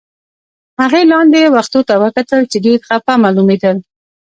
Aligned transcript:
هغې 0.79 1.01
لاندې 1.11 1.41
و 1.47 1.55
ختو 1.65 1.81
ته 1.87 1.93
وکتل، 2.03 2.41
چې 2.51 2.57
ډېر 2.65 2.79
خپه 2.87 3.13
معلومېدل. 3.23 3.77